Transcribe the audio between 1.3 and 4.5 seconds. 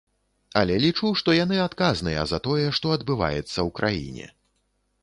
яны адказныя за тое, што адбываецца ў краіне.